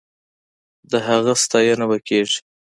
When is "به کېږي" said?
1.89-2.39